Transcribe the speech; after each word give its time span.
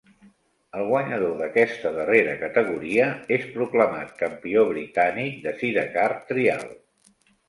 El 0.77 0.83
guanyador 0.91 1.33
d'aquesta 1.41 1.91
darrera 1.97 2.31
categoria 2.43 3.09
és 3.37 3.45
proclamat 3.57 4.15
Campió 4.21 4.63
britànic 4.71 5.37
de 5.45 5.55
Sidecar 5.61 6.07
Trial. 6.33 6.65